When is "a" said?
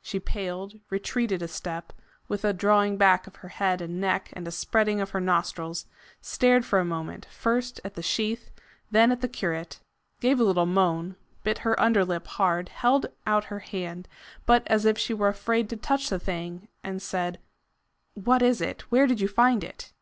1.42-1.48, 2.44-2.52, 4.46-4.52, 6.78-6.84, 10.38-10.44